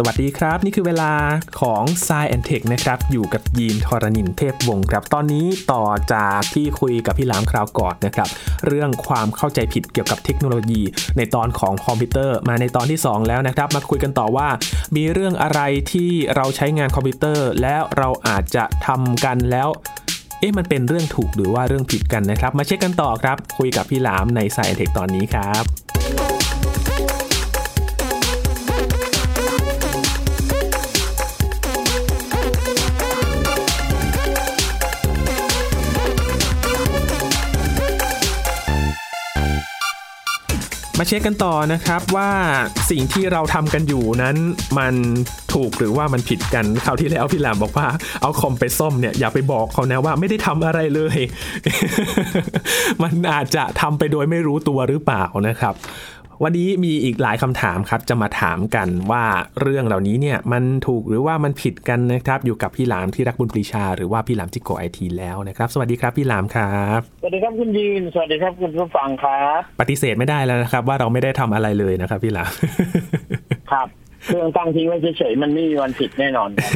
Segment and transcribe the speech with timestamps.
[0.00, 1.12] สวัสดีครับ นี่คือเวลา
[1.60, 8.28] ของ s ซแอนเทคนะครับ อยู่กับยีนทรณินเทพวงศ์ครับ ตอนนี้ต่อจากที่คุยกับพี่หลามคราวก่อนนะครับ
[8.66, 10.82] เรื่องความเข้าใจผิดเกี่ยวกับเทคโนโลยี
[11.16, 14.48] ในตอนของคอมพิวเตอร์มาในตอนที่ 2 แล้วนะครับ มาคุยกันต่อว่า
[14.96, 15.60] มีเรื่องอะไร
[15.92, 19.68] ที่เราใช้งานคอมพิวเตอร์ แล้วเราอาจจะทำกันแล้ว
[20.40, 25.87] เอ๊ะมันเป็นเรื่องถูกหรือว่าเรื่องผิดกันนะครับ มาเช็คกันต่อครับ คุยกับพี่หลามใน Sci Tech ตอนนี้ครับ
[41.00, 42.30] มาเช็คกันต่อนะครับว่า
[42.90, 44.36] สิ่งที่เราทำกันอยู่นั้น
[44.78, 44.94] มัน
[45.54, 47.86] ถูกหรือว่ามันผิดกันคราวที่แล้วพี่หลามบอกว่า
[48.20, 51.18] เอาคอมไปซ่อมเนี่ยอย่าไปบอกเขานะว่าไม่ได้ทำอะไรเลย
[53.02, 55.74] มันอาจจะทำไปโดยไม่รู้ตัวหรือเปล่านะครับ
[56.44, 59.24] วันนี้มีอีกหลายคำถามครับ จะมาถามกันว่า
[59.60, 72.50] เรื่องเหล่านี้เนี่ยมันถูกหรือว่ามันผิดกันนะครับ อยู่กับพี่หลามที่รักบุญปรีชา หรือว่าพี่หลามจิโกไอทีแล้วนะครับ สวัสดีครับพี่หลามครับสวัสดีครับคุณยีนสวัสดีครับคุณผู้ฟังครับปฏิเสธไม่ได้แล้วนะครับ ว่าเราไม่ได้ทำอะไรเลยนะครับพี่หลาม
[73.72, 73.88] ครับ
[74.24, 76.72] เครื่องตั้งทิ้งไว้เฉยๆมันไม่มีวันผิดแน่นอนครับ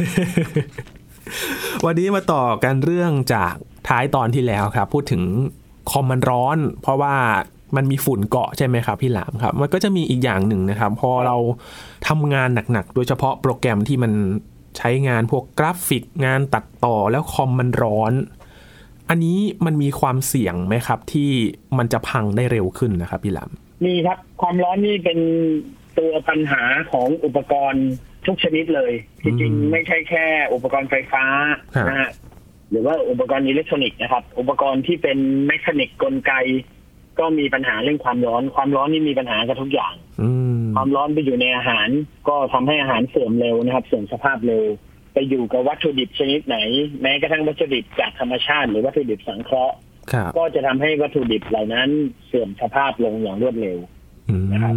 [1.85, 3.53] วันนี้มาต่อกันเรื่องจาก
[3.89, 5.23] ท้ายตอนที่แล้วครับ พูดถึง
[5.91, 7.15] คอมมันร้อน เพราะว่า
[7.75, 11.37] มันมีฝุ่นเกาะใช่ไหมครับพี่หลามครับ มันก็จะมีอีกอย่างหนึ่งนะครับ พอเรา
[12.07, 14.11] ทำงานหนักๆ โดยเฉพาะโปรแกรมที่มัน
[14.77, 18.13] ใช้งานพวกกราฟิกงานตัดต่อแล้วคอมมันร้อน
[19.09, 21.29] อันนี้มันมีความเสี่ยงไหมครับ ที่
[21.77, 23.51] มันจะพังได้เร็วขึ้นนะครับพี่หลาม
[23.85, 25.19] มีครับความร้อนนี่เป็น
[25.97, 27.85] ตัวปัญหาของอุปกรณ์
[28.25, 28.93] ทุกชนิดเลย
[29.23, 31.25] จริงๆไม่ใช่แค่ อุปกรณ์ไฟฟ้า
[31.89, 32.11] นะฮะ
[32.69, 36.33] หรือว่าอุปกรณ์อิเล็กทรอนิกส์นะครับ อุปกรณ์ที่เป็นแมชานิกกลไก
[37.19, 41.87] ก็มีปัญหาเรื่องความร้อน ความร้อนนี่มีปัญหากับทุกอย่างอืมความร้อนไปอยู่ในอาหาร
[42.27, 44.63] ก็ทำให้อาหารเสื่อมเร็วนะครับ เสื่อมสภาพเร็ว
[45.13, 46.57] ไปอยู่กับวัตถุดิบชนิดไหน
[47.01, 49.75] แม้กระทั่งวัตถุดิบจากธรรมชาติ หรือวัตถุดิบสังเคราะห์
[50.11, 51.89] ครับก็จะทำให้วัตถุดิบเหล่านั้น
[52.27, 53.77] เสื่อมสภาพลงอย่างรวดเร็ว
[54.29, 54.73] อืมนะครับ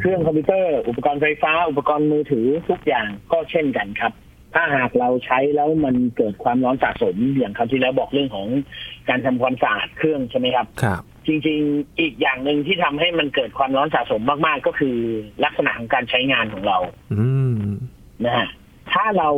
[0.00, 4.12] เครื่องคอมพิวเตอร์อุปกรณ์ไฟฟ้า อุปกรณ์มือถือทุกอย่างก็เช่นกันครับ
[4.54, 8.46] ถ้าหากเราใช้แล้วมันเกิดความร้อนสะสมอย่างคราวที่แล้วบอกเรื่องของ
[9.08, 14.96] การทำความสะอาดเครื่องใช่ไหมครับครับจริงๆ อีกอย่างหนึ่งที่ทำให้มันเกิดความร้อนสะสมมากๆ ก็คือ
[15.44, 16.78] ลักษณะของการใช้งานของเรา
[17.14, 17.26] อื
[17.56, 17.60] ม
[18.24, 18.48] นะฮะ
[18.92, 19.30] ถ้าเรา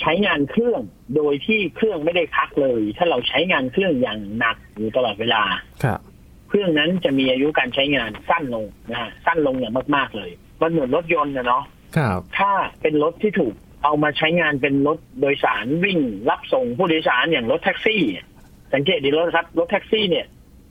[0.00, 0.80] ใช้งานเครื่อง
[1.16, 5.42] โดยที่เครื่องไม่ได้พักเลย ถ้าเราใช้งานเครื่องอย่างหนักอยู่ตลอดเวลา
[5.84, 6.00] ครับ
[6.48, 10.30] เครื่องนั้นจะมีอายุการใช้งานสั้นลงนะฮะสั้นลงอย่างมากๆเลย
[10.62, 11.62] มันเหมือนรถยนต์นะเนาะ
[11.96, 12.52] ครับถ้า
[12.82, 13.54] เป็นรถที่ถูก
[13.84, 15.98] เอามาใช้งานเป็นรถโดยสารวิ่ง
[16.30, 18.02] รับส่งผู้โดยสารอย่างรถแท็กซี่
[18.74, 20.26] สังเกตดีรถครับรถแท็กซี่เนี่ย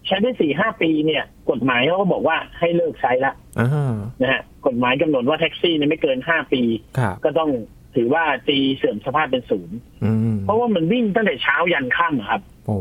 [0.07, 6.61] ใช้ได้สี่ห้าปีเนี่ย กฎหมายเขาก็บอกว่าให้เลิกใช้ละอ่านะฮะกฎหมายกำหนดว่าแท็กซี่เนี่ยไม่เกินห้าปี
[6.97, 7.49] ครับก็ต้อง
[7.95, 12.77] ถือว่าตีเสื่อมสภาพเป็นศูนย์อืมเพราะว่ามันวิ่งตั้งแต่เช้ายันค่ำอะครับโอ้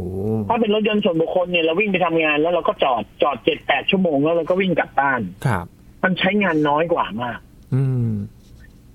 [0.48, 5.66] ถ้าเป็นรถยนต์ส่วนบุคคลเนี่ยเราวิ่งไปทำงานแล้วเราก็จอดจอดเจ็ดแปดชั่วโมงแล้วเราก็วิ่งกลับบ้านครับ
[6.04, 7.38] มันใช้งานน้อยกว่ามาก
[7.74, 8.10] อืม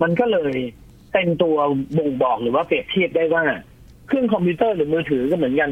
[0.01, 0.56] มันก็เลย
[1.13, 1.57] เป็นตัว
[1.97, 3.44] บ่งบอกหรือว่าเปรียบเทียบได้ว่า
[4.07, 5.72] เครื่องคอมพิวเตอร์หรือมือถือก็เหมือนกัน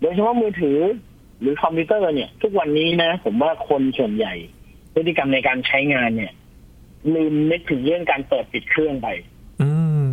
[0.00, 0.78] โดยเฉพาะมือถือ
[1.40, 4.34] หรือคอมพิวเตอร์เนี่ย ทุกวันนี้นะผมว่าคนส่วนใหญ่
[4.94, 6.32] พฤติกรรมในการใช้งานเนี่ย
[7.14, 9.08] ลืมนึกถึงเรื่องการเปิดปิดเครื่องไป
[9.62, 9.70] อื
[10.06, 10.10] ม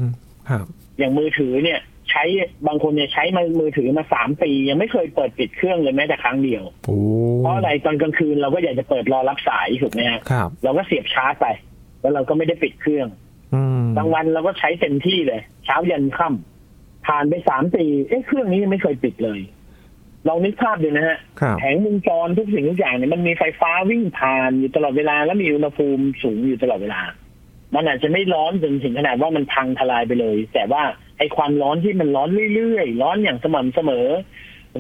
[0.50, 0.66] ครับ
[0.98, 1.80] อย่างมือถือเนี่ย
[2.12, 2.24] ใช้
[2.68, 6.98] บางคนเนี่ยใช้มามือถือมาสามปี ยังไม่เคยเปิดปิดเครื่องเลยแม้แต่ครั้งเดียวโอ้
[7.40, 11.48] เพราะอะไรตอนกลางคืนเราก็อยากจะเปิดรอรับสายถูกไหมฮะครับ เราก็เสียบชาร์จไป
[12.02, 13.08] แล้วเราก็ไม่ได้ปิดเครื่อง
[13.54, 19.40] อืมบางวันเราก็ใช้เต็มที่เลย เช้ายันค่ำผ่านไปสามปีเอ๊ะเครื่องนี้ยังไม่เคยปิดเลย
[20.28, 27.02] ลองนึกภาพดูนะฮะครับแผงวงจรทุกสิ่งทุกอย่างเนี่ยมันมีไฟฟ้าวิ่งผ่านอยู่ตลอดเวลาแล้วมีอุณหภูมิสูงอยู่ตลอดเวลา
[27.76, 30.84] มันอาจจะไม่ร้อนจนถึงขนาดว่ามันพังทลายไปเลย แต่ว่า
[31.18, 34.08] ไอ้ความร้อนที่มันร้อนเรื่อยๆ ร้อนอย่างสม่ำเสมอ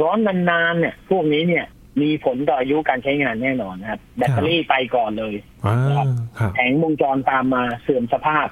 [0.01, 0.17] ร้อน
[0.49, 1.65] นานๆเนี่ย พวกนี้เนี่ย
[2.01, 5.77] มีผลต่ออายุการใช้งานแน่นอนนะครับ แบตเตอรี่ไปก่อนเลยอ่า
[6.37, 8.47] ครับแผงวงจรตามมาเสื่อมสภาพ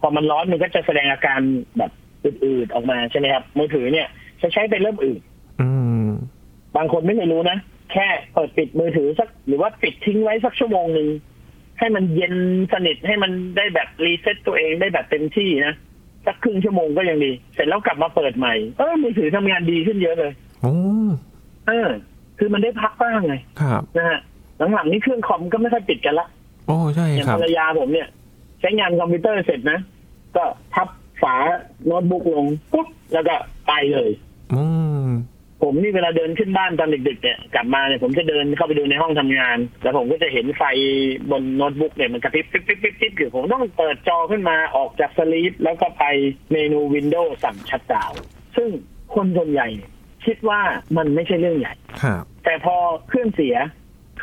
[0.00, 1.40] พอมันร้อนมันก็จะแสดงอาการ
[1.78, 1.92] แบบ
[2.24, 4.08] อืดๆออกมาใช่ไหมครับมือถือเนี่ย
[4.42, 5.20] จะใช้ไปเริ่มอืด
[5.60, 5.70] อื
[6.01, 6.01] ม
[6.76, 7.58] บางคนไม่เคยรู้นะ
[7.92, 11.08] แค่เปิดปิดมือถือสักหรือว่าปิดทิ้งไว้สักชั่วโมงหนึ่ง
[11.78, 12.34] ให้มันเย็น
[12.72, 15.74] สนิทให้มันได้แบบ reset ตัวเองได้แบบเต็มที่นะ
[16.26, 20.32] สักครึ่งชั่วโมงก็ยังดี เสร็จแล้วกลับมาเปิดใหม่ เออมือถือทำงานดีขึ้นเยอะเลย
[20.62, 20.74] โอ้
[21.66, 21.88] เออ
[22.38, 24.20] คือมันได้พักบ้างไงครับนะฮะ
[24.74, 26.26] หลังๆนี่เครื่องคอมก็ไม่ค่อยปิดกันละ
[26.66, 28.08] โอ้ใช่อย่างครัภบรรอย่างภรรยาผมเนี่ย
[28.60, 29.78] ใช้งานคอมพิวเตอร์เสร็จนะ
[30.36, 30.44] ก็
[30.74, 30.88] พับ
[31.22, 31.34] ฝา
[31.86, 33.34] โน้ตบุ๊กลงปุ๊บแล้วก็
[33.66, 34.10] ไปเลย
[34.54, 34.91] อืม
[35.62, 40.62] ผมนี่เวลาเดินขึ้นบ้านตอนดึกๆเนี่ยกลับมาเนี่ยผมจะเดินเข้าไปดูในห้องทำงาน แล้วผมก็จะเห็นไฟ
[41.30, 46.04] บนโน้ตบุ๊กเนี่ยมันกระพริบปิ๊บปิ๊บปิ๊บปิ๊บอยู่ผมต้องเปิดจอขึ้นมาออกจาก sleep แล้วก็ไป
[46.52, 48.12] เมนู Windows สั่ง shutdown
[48.56, 48.68] ซึ่ง
[49.14, 49.68] คนส่วนใหญ่
[50.26, 50.60] คิดว่า
[50.96, 51.74] มันไม่ใช่เรื่องใหญ่
[52.44, 52.76] แต่พอ
[53.08, 53.56] เครื่องเสีย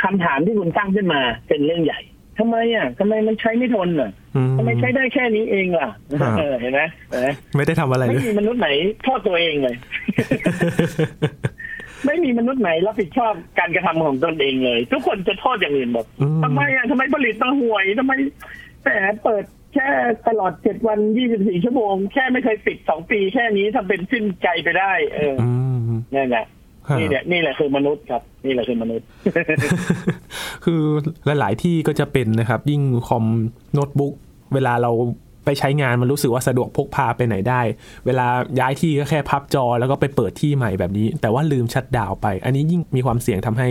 [0.03, 1.99] คำถามที่คุณตั้งขึ้นมาเป็นเรื่องใหญ่
[2.39, 5.89] ทำไมอะทำไมมันใช้ไม่ทนอะอืมทำไมใช้ได้แค่นี้เองล่ะ
[6.21, 8.69] ครับเออเห็นไหมเห็นไหมไม่ได้ทำอะไรไม่เลยมีมนุษย์ไหน
[9.03, 9.75] โทษตัวเองเลย
[12.05, 18.13] ไม่มีมนุษย์ไหนรับผิดชอบการกระทำของตนเองเลย ทุกคนจะโทษอย่างอื่นหมดอืมทำไมอะทำไมผลิตมาห่วยทำไม
[18.83, 19.43] แต่เปิด
[19.73, 19.87] แค่
[20.27, 25.79] ตลอดเจ็ดวันยี่สิบสี่ชั่วโมง แค่ไม่เคยปิดสองปีแค่นี้ทำเป็นสิ้นใจไปได้ เอออืม
[26.15, 26.45] นั่นแหละ
[26.89, 29.05] ครับนี่แหละนี่แหละคือมนุษย์ครับ นี่แหละคือมนุษย์
[30.65, 30.81] คือ
[31.25, 33.25] หลาย ๆ ที่ก็จะเป็นนะครับ ยิ่งคอม
[33.73, 34.13] โน้ตบุ๊ก
[34.53, 34.91] เวลาเรา
[35.45, 37.61] ไปใช้งานมันรู้สึกว่าสะดวกพกพาไปไหนได้
[38.05, 38.27] เวลา
[38.59, 43.69] ย้ายที่ก็แค่พับจอแล้วก็ไปเปิดที่ใหม่แบบนี้ แต่ว่าลืมชัดดาวน์ไป อันนี้ยิ่งมีความเสี่ยงทำให้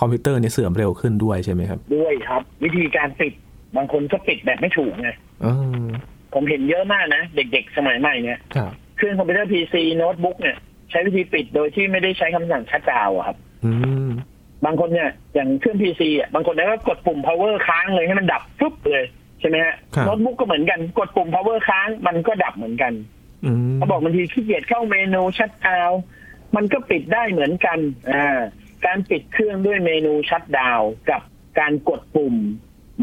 [0.00, 3.32] คอมพิวเตอร์เนี่ยเสื่อมเร็วขึ้นด้วยใช่ไหมครับ ด้วยครับ วิธีการปิด
[3.76, 5.08] บางคนก็ปิดแบบไม่ถูกไง
[5.44, 5.52] อื
[5.84, 5.86] ม
[6.34, 10.56] ผมเห็นเยอะมากนะ เด็ก ๆ สมัยใหม่เนี่ยครับเครื่องคอมพิวเตอร์พีซีโน้ตบุ๊กเนี่ย
[10.94, 13.72] ใช้วิธีปิดโดยที่ไม่ได้ใช้คำสั่ง shutdown อะครับ อื
[14.06, 14.08] ม
[14.64, 19.04] บางคนเนี่ยอย่างเครื่องพีซีอะบางคนเนี่ยก็กดปุ่ม power ค้างเลยให้มันดับปุ๊บเลย
[19.40, 22.92] ใช่ไหมฮะครับโน้ตบุ๊กก็เหมือนกันกดปุ่ม power ค้างมันก็ดับเหมือนกัน
[23.44, 25.98] อืมเขาบอกบางทีขี้เกียจเข้าเมนู shutdown
[26.56, 27.78] มันก็ปิดได้เหมือนกัน
[28.12, 28.40] อ่า
[28.86, 31.22] การปิดเครื่องด้วยเมนูชัดดาวน์กับ
[31.58, 32.34] การกดปุ่ม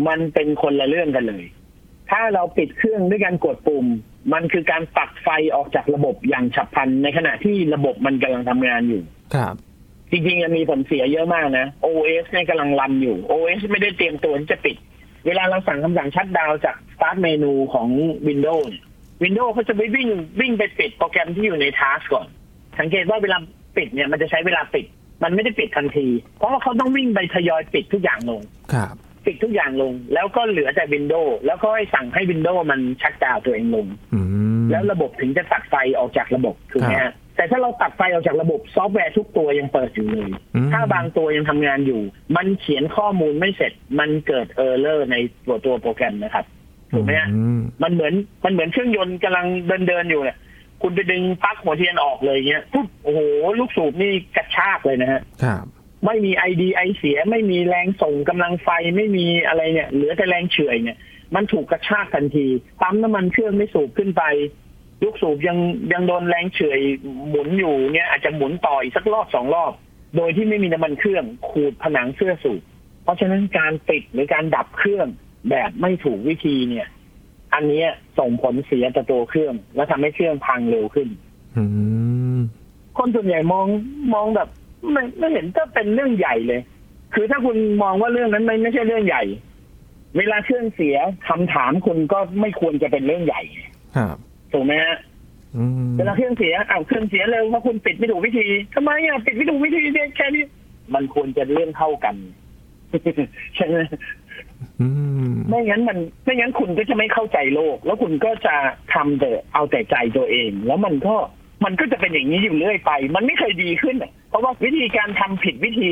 [0.07, 1.45] มันเป็นคนละเรื่องกันเลย
[2.11, 3.85] ถ้าเราปิดเครื่องด้วยการกดปุ่ม
[4.33, 9.01] มันคือการตัดไฟออกจากระบบอย่างฉับพลันในขณะที่ระบบมันกำลังทำงานอยู่
[9.35, 9.55] ครับ
[10.11, 14.75] จริงๆมันมีผลเสียเยอะมากนะ OS เนี่ยกำลังรันอยู่ OS ไม่ได้เตรียมตัวที่จะปิด
[15.25, 17.87] เวลาเราสั่งคำสั่งชัดดาวน์จาก Start เมนูของ
[18.27, 18.83] Windows เนี่ย
[19.23, 20.09] Windows เขาจะไปวิ่ง
[20.41, 22.27] วิ่งไปปิดโปรแกรมที่อยู่ใน Task ก่อน
[22.79, 23.37] สังเกตว่าเวลา
[23.77, 24.85] ปิดเนี่ยมันจะใช้เวลาปิด
[25.23, 26.07] มันไม่ได้ปิดทันที
[26.37, 28.41] เพราะว่าเขาต้องวิ่งไปทยอยปิดทุกอย่างลง
[28.73, 28.95] ครับ
[29.25, 34.19] ปิดทุกอย่างลง แล้วก็เหลือแต่ Windows แล้วก็ให้สั่งให้ Windows มัน shutdown ตัวเองลงอื
[34.61, 42.01] มแล้วระบบถึงจะตัดไฟออกจากระบบถูกไหมครัฮะแต่ถ้าเราตัดไฟออกจากระบบซอฟต์แวร์ทุกตัวยังเปิดอยู่เลยอืมถ้าบางตัวยังทำงานอยู่
[42.35, 45.15] มันเขียนข้อมูลไม่เสร็จ มันเกิด error ใน
[45.45, 46.45] ตัวตัวโปรแกรมนะครับ
[46.93, 48.13] ถูกไหมฮะอืมมันเหมือน
[48.43, 50.37] มันเหมือนเครื่องยนต์กำลังเดินเดินๆอยู่เนี่ย
[50.81, 53.19] คุณไปดึงปลั๊กหัวเทียนออกเลยเงี้ยปุ๊บโอ้โห
[53.59, 55.65] ลูกสูบนี่กระชากเลยนะฮะครับ
[56.05, 60.97] ไม่มีไอดีไอเสียไม่มีแรงส่งกำลังไฟไม่มีอะไรเนี่ย เหลือแต่แรงเฉื่อยเนี่ย
[61.35, 62.47] มันถูกกระชากทันที
[62.81, 64.23] ปั๊มน้ำมันเครื่องไม่สูบขึ้นไป
[65.03, 65.57] ลูกสูบยัง
[65.93, 66.79] ยังโดนแรงเฉื่อย
[67.29, 69.73] หมุนอยู่เนี่ย อาจจะหมุนต่ออีกสักรอบสองรอบ
[70.17, 72.61] โดยที่ไม่มีน้ำมันเครื่องขูดผนังเสื้อสูบ
[73.03, 75.07] เพราะฉะนั้นการปิดหรือการดับเครื่อง
[75.49, 76.87] แบบไม่ถูกวิธีเนี่ย
[77.53, 77.87] อันเนี้ย
[78.19, 81.07] ส่งผลเสียต่อตัวเครื่อง และทำให้เครื่องพังเร็วขึ้น
[81.57, 81.63] อื
[82.37, 82.39] ม
[82.97, 83.67] คนส่วนใหญ่มอง
[84.13, 84.49] มองแบบ
[84.91, 86.61] ไม่ไม่เห็นจะเป็นเรื่องใหญ่เลย
[87.13, 89.23] คือถ้าคุณมองว่าเรื่องนั้นไม่ไม่ใช่เรื่องใหญ่
[90.17, 90.95] เวลาเครื่องเสีย
[91.29, 93.41] คำถามคุณก็ไม่ควรจะเป็นเรื่องใหญ่
[93.97, 94.17] ครับ
[94.53, 94.97] ถูกไหมฮะ
[95.57, 100.43] อืมเวลาเครื่องเสียอ้าวเครื่องเสียเร็วเพราะคุณปิดไม่ถูกวิธีทำไมอะปิดไม่ถูกวิธีเนี่ยแค่นี้
[100.93, 102.15] มันควรจะเรื่องเท่ากัน
[103.55, 103.77] ใช่ไหม
[104.81, 104.87] อื
[105.31, 108.55] มไม่งั้นมันไม่งั้นคุณก็จะไม่เข้าใจโลก แล้วคุณก็จะ
[108.93, 111.15] ทำแต่เอาแต่ใจตัวเอง แล้วมันก็
[111.65, 115.91] มันก็จะเป็นอย่างนี้อยู่เรื่อยไป มันไม่เคยดีขึ้นอะเพราะว่าวิธีการทำผิดวิธี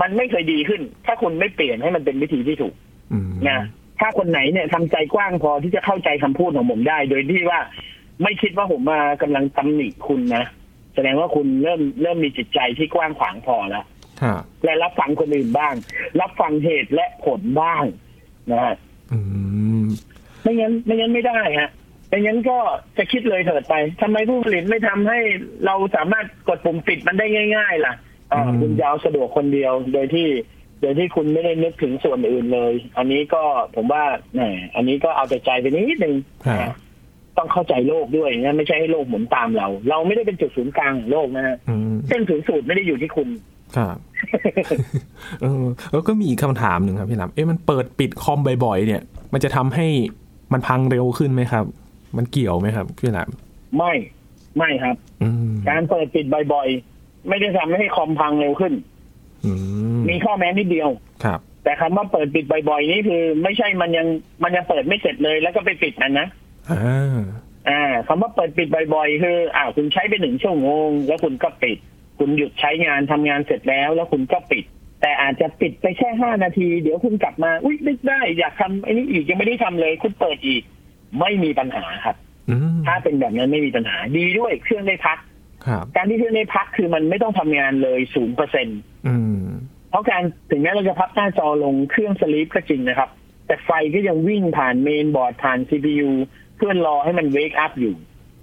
[0.00, 2.74] มันไม่เคยดีขึ้น ถ้าคุณไม่เปลี่ยนให้มันเป็นวิธีที่ถูก
[3.12, 3.60] อืมนะ
[4.00, 7.60] ถ้าคนไหนเนี่ยทำใจกว้างพอที่จะเข้าใจคำพูดของผมได้ โดยที่ว่า
[8.22, 10.44] ไม่คิดว่าผมมากำลังตำหนิคุณนะ
[10.94, 13.84] แสดงว่าคุณเริ่มเริ่มมีจิตใจที่กว้างขวางพอแล้ว
[14.22, 15.74] ครับและรับฟังคนอื่นบ้าง
[16.20, 17.84] รับฟังเหตุและผลบ้าง
[18.52, 18.76] นะฮะ
[19.12, 19.18] อื
[19.82, 19.86] ม
[20.42, 21.70] ไม่งั้นไม่งั้นไม่ได้ฮะ
[22.08, 22.58] ไม่งั้นก็
[22.98, 25.18] จะคิดเลยเถิดไปทำไมผู้ผลิตไม่ทำให้
[25.66, 27.94] เราสามารถกดปุ่มปิดมันได้ง่าย ๆ ล่ะ
[28.32, 30.28] อ่าอืมคุณจะเอาสะดวกคนเดียวโดยที่
[30.80, 33.42] โดยที่คุณไม่ได้นึกถึงส่วนอื่นเลย อันนี้ก็
[33.76, 34.02] ผมว่า
[34.34, 34.40] แหม
[34.74, 36.14] อันนี้ก็เอาแต่ใจไปนิดนึง
[36.46, 36.74] ครับนะ
[37.36, 43.28] ต้องเข้าใจโลกด้วยนะไม่ใช่ให้โลกหมุนตามเรา เราไม่ได้เป็นจุดศูนย์กลางของโลกนะฮะอืมเส้นศูนย์สูตรไม่ได้อยู่ที่คุณ
[43.76, 43.96] ครับ
[45.40, 49.86] เออแล้วก็มีอีกคำถามหนึ่งครับพี่ลำเอ๊ะมันเปิดปิดคอมบ่อยๆเนี่ย มันจะทำให้
[50.52, 51.64] มันพังเร็วขึ้นไหมครับ
[52.16, 53.18] มันเกี่ยวไหมครับพี่ล
[53.76, 53.92] ไม่
[54.58, 58.72] ไม่ครับำอืมการเปิดปิดบ่อยๆ ไม่ได้ทำให้คอมพังเร็วขึ้น
[59.44, 59.52] อื
[59.98, 60.88] มมีข้อแม้นิดเดียว
[61.24, 64.06] ครับ แต่คำว่าเปิดปิดบ่อยๆนี่คือ ไม่ใช่มันยัง
[64.42, 66.28] มันยังเปิดไม่เสร็จเลยแล้วก็ไปปิดมันนะ
[66.70, 67.20] อ่า
[67.68, 71.78] อ่าคำว่าเปิดปิดบ่อยๆคืออ้าวคุณใช้ไปหนึ่งชั่วโมง แล้วคุณก็ปิด
[72.18, 74.64] คุณหยุดใช้งานทำงานเสร็จแล้ว แล้วคุณก็ปิด
[75.00, 80.62] แต่อาจจะปิดไปแค่ห้านาที เดี๋ยวคุณกลับมา อุ้ยไม่ได้ อยากทำไอ้นี่อีกยังไม่ได้ทำเลย คุณเปิดอีก
[81.20, 82.16] ไม่มีปัญหาครับ
[82.50, 85.18] อืมถ้าเป็นแบบนั้นไม่มีปัญหาดีด้วยเครื่องได้พัก
[85.66, 88.68] ครับการที่เครื่องได้พักคือมันไม่ต้องทำงานเลยศูนย์เปอร์เซ็นต์
[89.06, 89.46] อืม
[89.90, 93.10] เพราะการถึงแม้เราจะพับหน้าจอลงเครื่อง sleep ก็จริงนะครับ
[93.46, 96.10] แต่ไฟก็ยังวิ่งผ่านเมนบอร์ดผ่าน CPU
[96.56, 97.94] เพื่อรอให้มัน wake up อยู่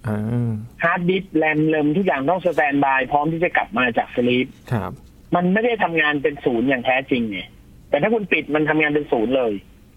[0.07, 0.51] อ่า
[0.83, 4.91] ฮาร์ดดิสก์แรมเริมทุกอย่างต้อง standby พร้อมที่จะกลับมาจาก sleep ครับ
[5.35, 7.39] มันไม่ได้ทำงานเป็นศูนย์อย่างแท้จริงไง
[7.89, 9.53] แต่ถ้าคุณปิดมันทำงานเป็นศูนย์เลย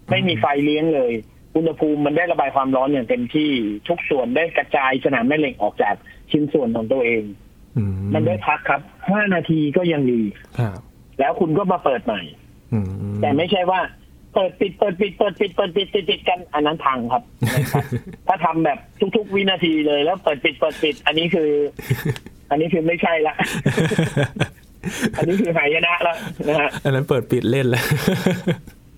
[0.09, 1.13] ไม่มีไฟเลี้ยงเลย
[1.55, 3.51] อุณหภูมิมันได้ระบายความร้อนอย่างเต็มที่
[3.87, 5.95] ทุกส่วนได้กระจายสนามแม่เหล็กออกจาก
[6.31, 7.23] ชิ้นส่วนของตัวเอง
[7.77, 10.21] อืมมันได้พักครับห้านาทีก็ยังดี
[10.59, 10.79] ครับ
[11.19, 12.21] แล้วคุณก็มาเปิดใหม่
[12.73, 12.87] อืม
[13.21, 13.79] แต่ไม่ใช่ว่า
[14.33, 17.23] เปิดปิดเปิดปิดเปิดปิดเปิดปิดติดติดกันอันนั้นพังครับ
[18.27, 18.79] ถ้าทำแบบ
[19.15, 21.49] ทุก ๆ วินาทีเลยแล้วเปิดปิดเปิดปิด อันนี้คือ
[22.49, 23.35] อันนี้คือไม่ใช่ละ
[25.17, 26.15] อันนี้คือหายนะแล้ว
[26.47, 27.85] นะฮะอันนั้นเปิดปิดเล่นแล้ว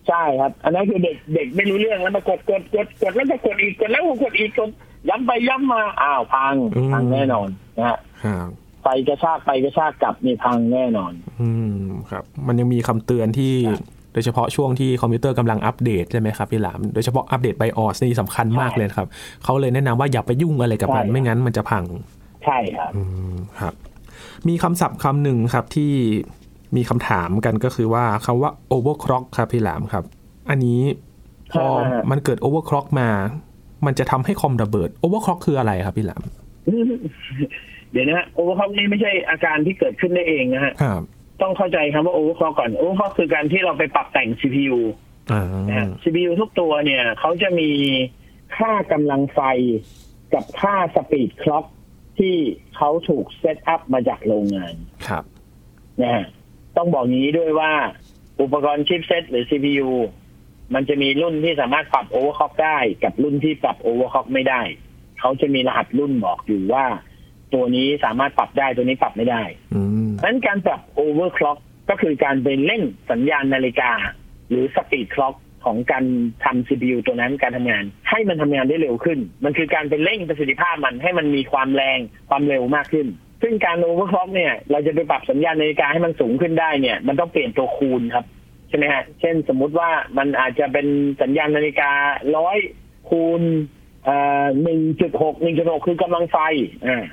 [0.09, 4.69] ใช่ครับ อันนั้นคือเด็กเด็กไม่รู้เรื่องแล้วมากดกดกดกดแล้วก็กดอีกกดแล้วก็กดอีกกด
[5.09, 8.49] ย้ำไปย้ำมาอ้าวพังอืมพังแน่นอนนะฮะครับ
[8.83, 11.49] ไปกระชากไปกระชากกลับนี่พังแน่นอน อื
[11.81, 19.07] มครับ มันยังมีคำเตือนที่ครับโดยเฉพาะช่วงที่คอมพิวเตอร์กำลังอัปเดตใช่ไหมครับพี่หลาม โดยเฉพาะอัปเดตไบออสนี่สำคัญมากเลยครับ
[19.43, 21.83] เขาเลยแนะนำว่าอย่าไปยุ่งอะไรกับมันใช่ไม่งั้นมันจะพัง
[22.45, 23.01] ใช่ครับ อื
[23.33, 23.73] มครับ
[24.47, 25.91] มีคำศัพท์คำหนึ่งครับที่
[26.75, 30.03] มีคำถามกันก็คือว่าคำว่า overclock ครับพี่หลามครับ
[30.49, 30.81] อันนี้
[31.51, 33.09] พอฮะมันเกิด overclock มา
[33.85, 36.23] มันจะทำให้คอมระเบิด overclock คืออะไรครับพี่หลาม
[37.91, 41.01] เดี๋ยวนะฮะ overclock นี่ไม่ใช่อาการที่เกิดขึ้นได้เองนะฮะครับ
[41.41, 44.77] ต้องเข้าใจคำว่า overclock ก่อน overclock คือการที่เราไปปรับแต่ง CPU
[45.31, 47.71] อ่านะฮะ CPU ทุกตัวเนี่ยเขาจะมี
[48.57, 49.39] ค่ากำลังไฟ
[50.33, 51.65] กับค่า speed clock
[52.19, 52.35] ที่
[52.75, 54.73] เขาถูก setup มาจากโรงงาน
[55.07, 55.23] ครับ
[56.01, 56.25] นะฮะ
[56.77, 57.71] ต้องบอกอย่างนี้ด้วยว่า
[58.41, 59.89] อุปกรณ์ chipset หรือ CPU
[60.73, 64.61] มันจะมีรุ่นที่สามารถปรับ overclock ได้ กับรุ่นที่ปรับ overclock ไม่ได้
[65.19, 66.85] เขาจะมีรหัสรุ่นบอกอยู่ว่า
[67.53, 69.43] ตัวนี้สามารถปรับได้ตัวนี้ปรับไม่ได้
[69.75, 71.57] อืมเพราะฉะนั้นการปรับ overclock
[71.89, 73.91] ก็คือการไปเร่งสัญญาณนาฬิกา
[74.49, 75.35] หรือ speed clock
[75.65, 76.05] ของการ
[76.43, 81.99] ทำ CPU ตัวนั้นการทำงาน ให้มันทำงานได้เร็วขึ้น มันคือการไปเร่งประสิทธิภาพมันให้มันมีความแรง
[82.29, 83.07] ความเร็วมากขึ้น
[83.41, 88.25] ซึ่งการโอเวอร์คล็อกเนี่ย เราจะไปปรับสัญญาณนาฬิกาให้มันสูงขึ้นได้เนี่ย มันต้องเปลี่ยนตัวคูณครับ
[88.69, 90.87] ใช่ไหมฮะ เช่นสมมุติว่ามันอาจจะเป็น
[91.21, 91.91] สัญญาณนาฬิกา
[92.37, 92.57] ร้อย
[93.09, 93.41] คูณ
[94.63, 96.37] หนึ่งจุดหกหนึ่งจุดหกคือกำลังไฟ
[96.87, 97.03] อ่า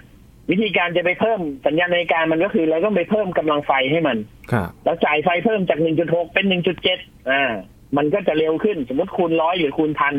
[0.50, 4.18] วิธีการจะไปเพิ่มสัญญาณนาฬิกามันก็คือเราต้องไปเพิ่มกำลังไฟให้มัน
[4.52, 6.46] ครับแล้วจ่ายไฟเพิ่มจาก1.6เป็น
[6.88, 7.52] 1.7อ่า
[7.96, 10.14] มันก็จะเร็วขึ้น สมมติคูณร้อยหรือคูณพัน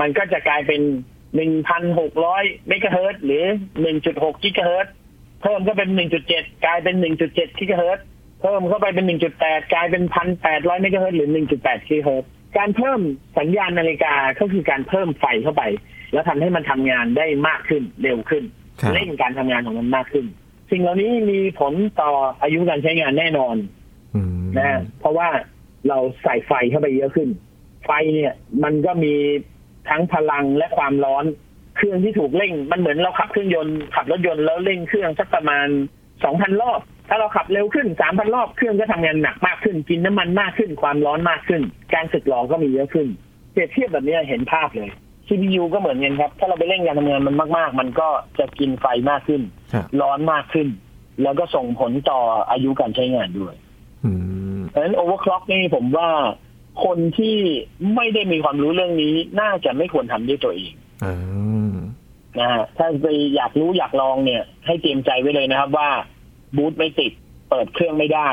[0.00, 0.80] มันก็จะกลายเป็น
[1.54, 3.44] 1,600เมกะเฮิรตซ์หรือ
[3.94, 4.94] 1.6กิกะเฮิรตซ์
[5.44, 5.90] เพิ่มก็เป็น
[6.26, 6.96] 1.7กลายเป็น
[7.26, 8.06] 1.7กิกะเฮิรตซ์
[8.40, 10.02] เพิ่มเข้าไปเป็น1.8กลายเป็น
[10.42, 11.30] 1,800เมกะเฮิรตซ์หรือ
[11.64, 13.00] 1.8กิกะเฮิรตซ์การเพิ่ม
[13.38, 15.62] สัญญาณนาฬิกาก็คือการเพิ่มไฟเข้าไป
[16.12, 18.44] แล้วทำให้มันทำงานได้มากขึ้นเร็วขึ้น
[18.80, 20.26] ครับเร่งการทำงานของมันมากขึ้น
[20.70, 23.56] สิ่งเหล่านี้มีผลต่ออายุการใช้งานแน่นอน
[24.14, 25.28] อืมนะฮะเพราะว่า
[25.88, 27.28] เราใส่ไฟเข้าไปเยอะขึ้น
[27.84, 28.32] ไฟเนี่ย
[28.64, 29.14] มันก็มี
[29.88, 31.24] ทั้งพลังและความร้อน
[31.76, 35.66] เครื่องที่ถูกเร่งมันเหมือนเราขับเครื่องยนต์ขับรถยนต์แล้วเร่งเครื่องสักประมาณ
[36.24, 41.62] สองพันรอบ ถ้าเราขับเร็วขึ้นสามพันรอบเครื่องก็ทำงานหนักมากขึ้น กินน้ำมันมากขึ้น ความร้อนมากขึ้น
[41.94, 43.08] การสึกหลอก็มีเยอะขึ้น
[43.52, 44.90] เปรียบเทียบแบบนี้เห็นภาพเลย
[45.28, 50.68] CPU ก็เหมือนกันครับ ถ้าเราไปเร่งการทำงานมันมาก ๆ มันก็จะกินไฟมากขึ้นครับร้อนมากขึ้น
[51.22, 53.54] แล้วก็ส่งผลต่ออายุการใช้งานด้วย
[54.04, 54.10] อื
[54.56, 56.08] มเพราะฉะนั้น overclock นี่ผมว่า
[56.84, 57.36] คนที่
[57.94, 60.72] ไม่ได้มีความรู้เรื่องนี้ น่าจะไม่ควรทำด้วยตัวเอง
[61.04, 61.14] อ่า
[62.40, 65.88] นะฮะถ้าไปอยากรู้อยากลองเนี่ย ให้เตรียมใจไว้เลยนะครับว่า
[66.56, 67.12] บูตไม่ติด
[67.50, 68.30] เปิดเครื่องไม่ได้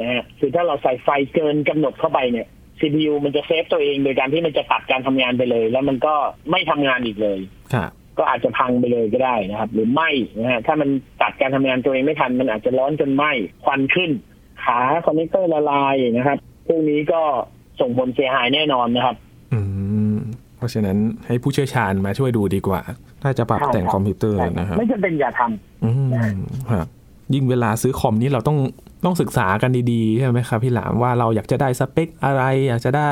[0.00, 2.46] นะฮะคือถ้าเราใส่ไฟเกินกำหนดเข้าไปเนี่ย
[2.80, 6.14] CPU มันจะ save ตัวเองโดยการที่มันจะตัดการทำงานไปเลย แล้วมันก็
[6.50, 7.38] ไม่ทำงานอีกเลย
[7.74, 10.02] ครับก็อาจจะพังไปเลยก็ได้นะครับ หรือไม่
[10.40, 10.88] นะฮะถ้ามัน
[11.22, 13.24] ตัดการทำงานตัวเองไม่ทัน มันอาจจะร้อนจนไหม้
[13.64, 14.10] ควันขึ้น
[14.64, 17.22] ขา connector ละลายนะครับพวกนี้ก็
[17.80, 19.16] ส่งผลเสียหายแน่นอนนะครับ
[19.52, 19.60] อื
[20.14, 20.16] ม
[20.56, 20.96] เพราะฉะนั้น
[21.26, 22.80] ให้ผู้เชี่ยวชาญมาช่วยดูดีกว่า
[23.24, 26.36] ถ้าจะปรับใช่แต่งครับคอมพิวเตอร์นะครับไม่จำเป็นอย่าทำอืม
[26.70, 26.86] ครับ
[27.34, 28.58] ยิ่งเวลาซื้อคอมนี้เราต้อง
[29.04, 33.10] ต้องศึกษากันดีๆใช่ไหมครับพี่หลามว่าเราอยากจะได้สเปคอะไร อยากจะได้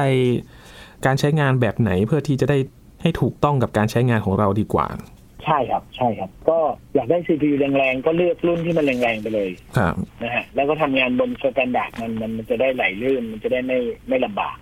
[1.07, 2.59] การใช้งานแบบไหนเพื่อที่จะได้
[3.03, 4.87] ให้ถูกต้องกับการใช้งานของเราดีกว่า
[5.45, 6.59] ใช่ครับ ใช่ครับ ก็
[6.95, 13.79] อยากได้ CPU แรงๆ ก็เลือกรุ่นที่มันแรงๆไปเลยครับนะฮะแล้วก็ทำงานบน standard มันมันมันจะได้ไหลลื่น มันจะได้ไม่
[14.09, 14.57] ไม่ลำบาก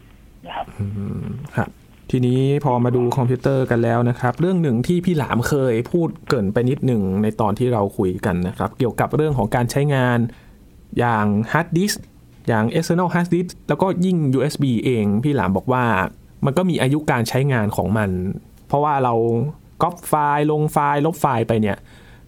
[0.47, 0.87] นะครับอื
[1.25, 1.26] ม
[1.57, 1.71] ครับ
[2.11, 10.19] ทีนี้พอมาดูคอมพิวเตอร์กันแล้วนะครับ เรื่องหนึ่งที่พี่หลามเคยพูดเกริ่นไปนิดหนึ่งในตอนที่เราคุยกันนะครับ เกี่ยวกับเรื่องของการใช้งาน
[10.99, 11.93] อย่างฮาร์ดดิสก์
[12.49, 15.85] อย่าง external hard disk แล้วก็ยิ่ง USB เอง พี่หลามบอกว่า
[16.45, 18.11] มันก็มีอายุการใช้งานของมัน
[18.67, 19.14] เพราะว่าเรา
[19.83, 21.76] ก๊อปไฟล์ ลงไฟล์ ลบไฟล์ไปเนี่ย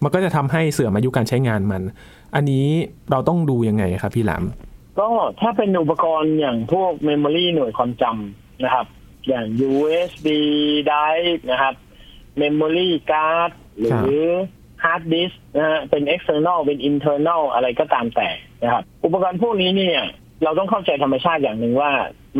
[0.02, 1.82] มันก็จะทำให้เสื่อมอายุการใช้งานมัน
[2.34, 2.66] อันนี้
[3.10, 4.44] เราต้องดูยังไงครับพี่หลาม
[4.98, 5.08] ก็
[5.40, 8.86] ถ้าเป็นอุปกรณ์อย่างพวก memory หน่วยความจำนะครับ
[9.28, 10.26] อย่าง USB
[10.90, 11.74] drive นะครับ
[12.42, 13.90] memory card หรื
[14.22, 14.26] อ
[14.82, 18.28] hard disk นะฮะเป็น external เป็น internal อะไรก็ตามแต่
[18.62, 20.02] นะครับ อุปกรณ์พวกนี้เนี่ย
[20.44, 21.90] เราต้องเข้าใจธรรมชาติอย่างหนึ่งว่า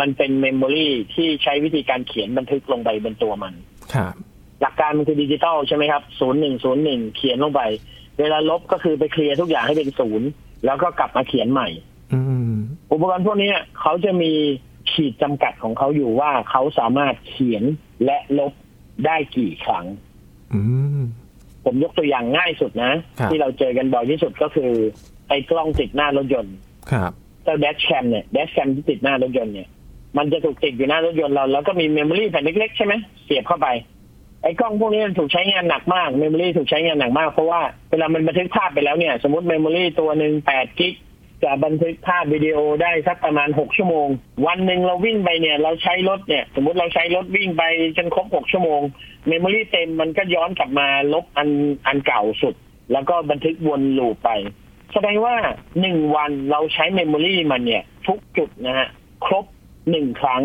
[0.00, 3.54] มันเป็นเมมโมรีที่ใช้วิธีการเขียนบันทึกลงไปบนตัวมัน
[3.94, 4.14] ครับ
[4.60, 7.62] หลักการมันคือดิจิตอลใช่ไหมครับศูนย์หนึ่งศูนย์หนึ่งเขียนลงไป
[8.20, 10.28] เวลาลบก็คือไปเคลียร์ทุกอย่างให้เป็นศูนย์
[10.64, 11.68] แล้วก็กลับมาเขียนใหม่
[12.12, 12.20] อื
[12.52, 12.54] ม
[12.92, 14.32] อุปกรณ์พวกนี้เขาจะมี
[14.92, 17.64] ขีดจำกัดของเขาอยู่ว่าเขาสามารถเขียน
[18.04, 18.52] และลบ
[19.06, 19.86] ได้กี่ครั้ง
[20.54, 20.60] อื
[21.00, 21.02] ม
[21.64, 24.70] ผมยกตัวอย่างง่ายสุดนะครับที่เราเจอกันบ่อยที่สุดก็คือ
[25.28, 26.54] ไอ้กล้องติดหน้ารถยนต์
[26.92, 27.12] ครับ
[27.44, 29.68] เจ้า dash cam เนี่ย dash cam ที่ติดหน้ารถยนต์เนี่ย
[30.18, 32.94] มันจะถูกติดอยู่หน้ารถยนต์เราแล้วก็มี memory แผ่นเล็กๆใช่ไหม
[33.24, 33.68] เสียบเข้าไป
[34.42, 40.94] ไอ้กล้องพวกนี้มันถูกใช้งานหนักมาก memory ถูกใช้งานหนักมากเพราะว่าเวลามันบันทึกภาพไปแล้วเนี่ย สมมติ memory ตัวหนึ่งแปด gig
[41.44, 44.08] จะบันทึกภาพวิดีโอได้สักประมาณหกชั่วโมง
[44.46, 47.62] วันหนึ่งเราวิ่งไปเนี่ยเราใช้รถเนี่ยสมมติเราใช้รถวิ่งไป
[47.96, 48.80] จนครบหกชั่วโมง
[49.28, 51.48] memory เต็มมันก็ย้อนกลับมาลบอัน
[51.86, 52.54] อันเก่าสุด
[52.92, 54.30] แล้วก็บันทึกวน loop ไป
[54.92, 55.34] แสดงว่า
[55.80, 58.88] หนึ่งวันเราใช้ memory มันเนี่ยทุกจุดนะฮะ
[59.26, 59.44] ครบ
[59.90, 60.42] หนึ่งครั้ง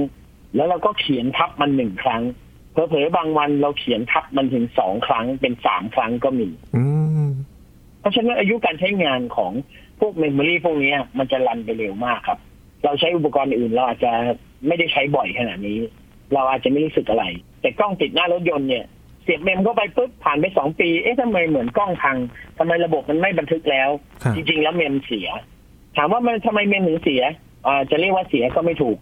[0.56, 2.24] แล้วเราก็เขียนทับมันหนึ่งครั้ง
[2.72, 6.84] เผลอๆบางวันเราเขียนทับมันถึงสองครั้งเป็นสามครั้งก็มีอื
[7.25, 7.30] ม
[8.00, 9.51] เพราะฉะนั้นอายุการใช้งานของ
[10.00, 12.39] พวกเมมโมรีพวกนี้มันจะรันไปเร็วมากครับ
[12.84, 14.12] เราใช้อุปกรณ์อื่นเราอาจจะ
[14.68, 15.80] ไม่ได้ใช้บ่อยขนาดนี้
[16.34, 17.25] เราอาจจะไม่รู้สึกอะไร
[17.62, 18.86] แต่กล้องติดหน้ารถยนต์เนี่ย
[19.24, 22.18] เสียบเมมเข้าไปปุ๊บผ่านไปสองปี เอ๊ะทำไมเหมือนกล้องพัง
[22.58, 23.89] ทำไมระบบมันไม่บันทึกแล้ว
[24.24, 25.30] ครับจริง ๆ แล้วเมมเสีย
[25.98, 27.24] ถามว่ามันทำไมเมมถึงเสีย
[27.68, 28.98] อ่าจะเรียกว่าเสียก็ไม่ถูก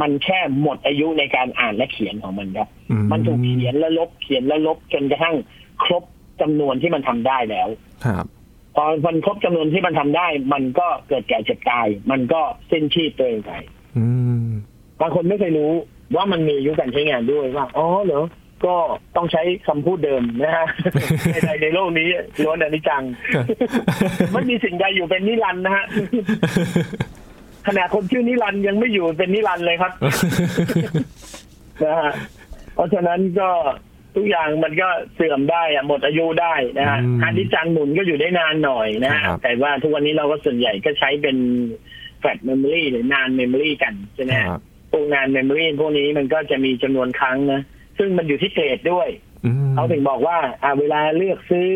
[0.00, 5.34] มันแค่หมดอายุในการอ่านและเขียนของมันครับอืมันถูกเขียนแล้วลบเขียนแล้วลบจนกระทั่ง
[5.84, 6.02] ครบ
[6.40, 7.68] จำนวนที่มันทำได้แล้ว
[8.04, 8.26] ครับ
[8.74, 13.52] พอมันครบจำนวนที่มันทำได้ มันก็เกิดแก่เจ็บตาย มันก็สิ้นชีพตัวเองไป
[13.96, 14.04] อื
[14.44, 14.46] ม
[15.00, 15.72] บางคนไม่เคยรู้
[16.16, 18.24] ว่ามันมีอายุการใช้งานด้วยว่าอ๋อเหรอ
[18.64, 18.76] ก็
[19.16, 20.66] ต้องใช้คำพูดเดิมนะฮะ
[21.46, 22.08] ใดๆในโลกนี้
[22.42, 23.02] ล้วนอนิจจัง
[24.32, 25.84] ไม่มีสิ่งใดอยู่เป็นนิรันดร์นะฮะ
[27.66, 29.92] ขนาดคนชื่อนิรันดร์ยังไม่อยู่เป็นนิรันดร์เลยครับ
[31.84, 32.12] นะฮะ
[32.74, 33.50] เพราะฉะนั้นก็
[34.16, 41.36] ทุกอย่างมันก็เสื่อมได้อะหมดอายุได้นะฮะอืมฮาร์ดดิสก์จานหมุนก็อยู่ได้นานหน่อยนะฮะครับแต่ว่าทุกวันนี้เราก็ส่วนใหญ่ก็ใช้เป็น
[42.20, 47.60] flash memory หรือ NAND memory กันใช่ไหมคฮะรับพวก NAND memory พวกนี้มันก็จะมีจำนวนครั้งนะ
[47.98, 49.08] ซึ่งมันอยู่ที่เกรดด้วย
[49.44, 51.68] อืมเขาถึงบอกว่าอ่าเวลาเลือกซื้อ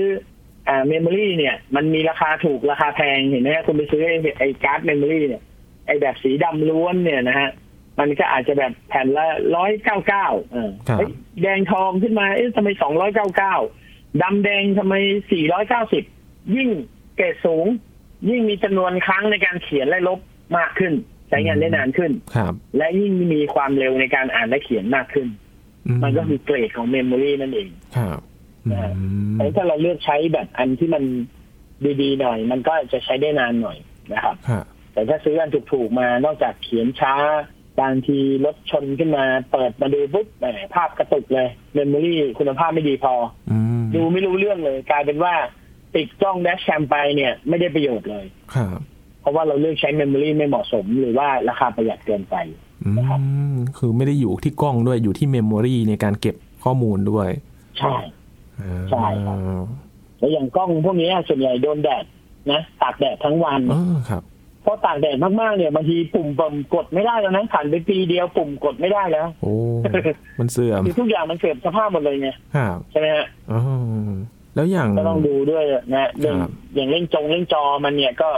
[0.68, 5.42] อ่า memory เนี่ย มันมีราคาถูกราคาแพงเห็นไหมฮะคุณไปซื้อไอ้ไอ้การ์ด memory เนี่ย
[5.86, 7.50] ไอ้แบบสีดำล้วนเนี่ยนะฮะ
[7.98, 10.26] มันก็อาจจะแบบแผ่นละร้อยเก้าเก้า
[10.88, 11.00] ครับ
[11.42, 13.54] แดงทองขึ้นมาเอ๊ะทำไมสองร้อยเก้าเก้า
[14.22, 14.94] ดำแดงทำไม
[15.32, 16.04] สี่ร้อยเก้าสิบ
[16.56, 16.68] ยิ่ง
[17.16, 17.66] เกรดสูง
[18.28, 20.20] ยิ่งมีจำนวนครั้งในการเขียนและลบ
[20.58, 20.92] มากขึ้น
[21.28, 25.28] ใช้งานได้นานขึ้นครับ และยิ่งมีความเร็วในการอ่านและเขียนมากขึ้น
[25.86, 28.20] อืมันก็คือเกรดของเมมโมรีนั่นเองครับ
[28.66, 28.78] อื
[29.32, 31.04] มแต่ถ้าเราเลือกใช้แบบอันที่มัน
[32.02, 33.78] ดีๆหน่อย มันก็จะใช้ได้นานหน่อย
[34.12, 37.14] นะครับครับแต่ถ้าซื้ออันถูกๆมานอกจากเขียนช้า
[37.80, 43.14] บางทีรถชนขึ้นมา เปิดมาดูปุ๊บแหมภาพกระตุกเลย memory คุณภาพไม่ดีพอ
[43.50, 45.34] อืมดูไม่รู้เรื่องเลย กลายเป็นว่า
[45.94, 48.78] ติดกล้อง dash cam ไปเนี่ย ไม่ได้ประโยชน์เลยครับ
[49.20, 52.36] เพราะว่าเราเลือกใช้ memory ไม่เหมาะสม หรือว่าราคาประหยัดเกินไป
[52.84, 52.90] อื
[53.52, 57.28] มคือไม่ได้อยู่ที่กล้องด้วยอยู่ที่ memory ในการเก็บข้อมูลด้วย
[57.78, 57.94] ใช่
[58.60, 59.38] อ่าใช่ครับ
[60.18, 62.04] แล้วอย่างกล้องพวกนี้ส่วนใหญ่โดนแดด
[62.52, 69.54] นะตากแดดทั้งวันเออครับเพราะตากแดดมากๆเนี่ยบางทีปุ่มปุ่มกดไม่ได้แล้วนะผ่านไปปีเดียวปุ่มกดไม่ได้แล้วโอ้
[70.40, 73.60] มันเสื่อมคือทุกอย่างมันเสื่อมสภาพหมดเลยไงครับใช่ไหมฮะอ๋อ
[74.54, 78.28] แล้วอย่างก็ต้องดูด้วยนะเรื่องครับอย่างเล่นจงเล่นจอมันเนี่ยก็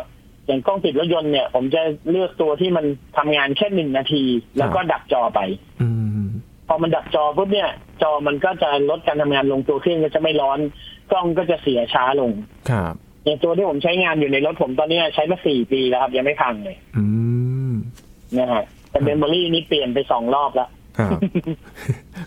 [0.47, 2.85] อย่างกล้องติดรถยนต์เนี่ย ผมจะเลือกตัวที่มัน
[3.17, 4.25] ทำงานแค่หนึ่งนาที
[4.59, 5.41] แล้วก็ดับจอไป
[5.83, 5.88] อื
[6.25, 6.29] ม
[6.69, 7.71] พอมันดับจอปุ๊บเนี่ย
[8.03, 10.59] จอมันก็จะลดการทำงานลงตัวเครื่องก็จะไม่ร้อน
[11.12, 12.31] กล้องก็จะเสียช้าลง
[12.71, 12.95] ครับ
[13.29, 17.05] อย่างตัวที่ผมใช้งานอยู่ในรถผมตอนเนี้ยใช้มาสี่ปีแล้วครับ ยังไม่พังเลยอื
[17.71, 17.73] ม
[18.38, 21.21] นะฮะแต่เมมโมรี่นี่เปลี่ยนไปสองรอบแล้วครับ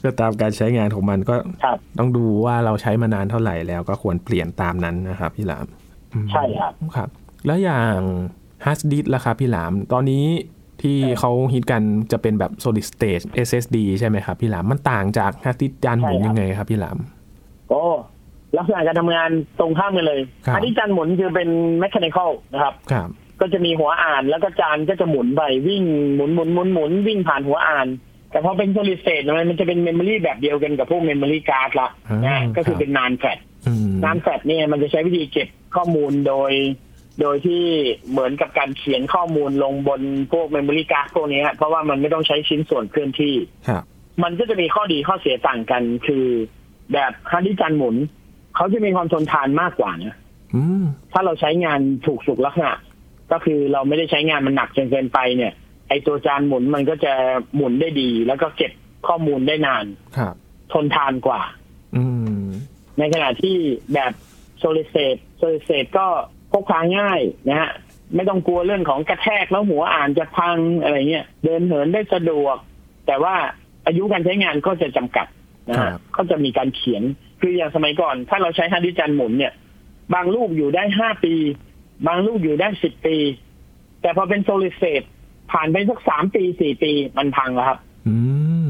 [0.04, 5.66] ก็ตามการใช้งานของมันก็ครับต้องดูว่าเราใช้มานานเท่าไหร่แล้วก็ควรเปลี่ยนตามนั้นนะครับพี่หลาม
[6.14, 7.10] อืมใช่ครับครับ
[7.46, 7.98] แล้วอย่าง
[8.66, 10.26] ฮาร์ดดิสก์ล่ะครับพี่หลาม ตอนนี้
[10.82, 16.98] ที่ใช่เขาฮิตกันจะเป็นแบบ solid state SSD ใช่ไหมครับพี่หลามมันต่างจากฮาร์ดดิสก์จานหมุนใช่ครับยังไงครับพี่หลาม
[17.70, 17.84] โอ้
[18.58, 21.50] ลักษณะการทำงานตรงข้ามกันเลยครับอันนี้จานหมุนคือเป็น
[21.84, 23.08] mechanical นะครับครับ
[23.42, 25.84] ก็จะมีหัวอ่านแล้วก็จานก็จะหมุนไปวิ่ง
[26.16, 27.88] หมุนหมุนหมุนหมุนวิ่งผ่านหัวอ่าน
[28.32, 36.52] แต่พอเป็น solid state มันมันจะเป็น memory แบบเดียวกันกับพวก memory card ละอ่านะก็คืคอรับเป็น NAND flashอือืม NAND flash เนี่ยมันจะใช้วิธีเก็บข้อมูลโดย
[37.22, 37.64] โดยที่
[38.12, 43.36] เหมือนกับการเขียนข้อมูลลงบนพวก memory card พวกนี้ฮะเพราะว่ามันไม่ต้องใช้ชิ้นส่วนเคลื่อนที่
[43.68, 43.84] ครับ
[44.24, 46.26] มันก็จะมีข้อดีข้อเสียต่างกันคือ
[46.94, 47.96] แบบฮาร์ดดิสก์จานหมุน
[48.62, 50.16] เขาจะมีความทนทานมากกว่านะ
[50.56, 52.74] อืมถ้าเราใช้งานถูกสุขลักษณะ
[53.32, 55.54] ก็คือเราไม่ได้ใช้งานมันหนักจนเกินไปเนี่ย
[55.90, 57.14] ไอ้ตัวจานหมุนมันก็จะ
[57.56, 58.72] หมุนได้ดี แล้วก็เก็บ
[59.08, 59.86] ข้อมูลได้นาน
[60.18, 60.36] ครับ
[60.74, 61.42] ทนทานกว่า
[61.96, 62.04] อื
[62.44, 62.46] ม
[63.00, 63.58] ในขณะที่
[63.94, 64.12] แบบ
[64.60, 66.06] solid state solid state ก็
[66.52, 67.72] พกพาง่ายนะฮะ
[68.16, 72.58] ไม่ต้องกลัวเรื่องของกระแทกแล้วหัวอ่านจะพังอะไรเงี้ยเดินเหินได้สะดวก
[73.08, 73.36] แต่ว่า
[73.86, 75.28] อายุการใช้งานก็จะจำกัด
[75.70, 77.04] นะครัฮะบก็จะมีการเขียน
[77.42, 79.54] คืออย่างสมัยก่อน ถ้าเราใช้ฮาร์ดดิสก์จานหมุนเนี่ย
[80.14, 81.34] บางลูกอยู่ได้ห้าปี
[82.08, 83.16] บางลูกอยู่ได้สิบปี
[84.02, 85.02] แต่พอเป็น solid state
[85.52, 87.78] ผ่านไปสักสามปีสี่ปีมันพังแล้วครับ
[88.08, 88.16] อื
[88.66, 88.68] ม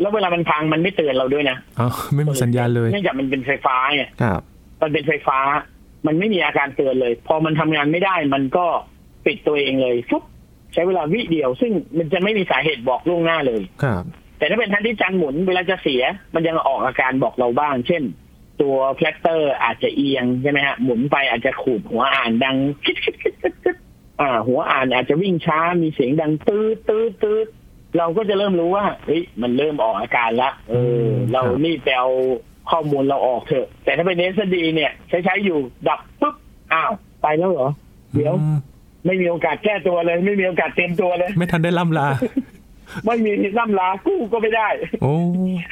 [0.00, 4.40] แล้วเวลามันพังมันไม่เตือนเราด้วยนะอ๋อไม่มีสัญญาณเลยเนื่องจากมันเป็นไฟฟ้าไงครับ
[4.82, 5.38] มันเป็นไฟฟ้า
[6.06, 8.66] มันไม่มีอาการเตือนเลย พอมันทำงานไม่ได้ มันก็
[9.26, 10.22] ปิดตัวเองเลยฟุ๊บ
[10.72, 14.04] ใช้เวลาวิเดียว ซึ่งมันจะไม่มีสาเหตุบอกล่วงหน้าเลยครับ
[14.38, 16.02] แต่ถ้าเป็นทางที่จานหมุนเวลาจะเสีย
[16.34, 18.02] มันยังออกอาการบอกเราบ้าง เช่น
[18.62, 23.76] ตัว platter อาจจะเอียงใช่ไหมฮะหมุนไปอาจจะขูดหัวอ่านดังคิดคิดคิดคิดคิด
[24.20, 27.38] อ่า หัวอ่านอาจจะวิ่งช้ามีเสียงดังตื้อตื้อตื้อ
[27.98, 32.10] เราก็จะเริ่มรู้ว่าเฮ้ยมันเริ่มออกอาการละเออ เรารีบไปเอา
[32.70, 36.34] ข้อมูลเราออกเถอะ แต่ถ้าเป็น SSD เนี่ย ใช้ใช้อยู่ดับปุ๊บ
[36.72, 36.92] อ้าว
[37.22, 37.68] ไปแล้วเหรอ
[38.14, 38.58] เดี๋ยวอืม
[39.06, 42.06] ไม่มีโอกาสแก้ตัวเลย ไม่มีโอกาสเตรียมตัวเลย ไม่ทันได้ล่ำลา
[43.04, 44.68] ไม่มีล่ำลากู้ก็ไม่ได้
[45.02, 45.14] โอ้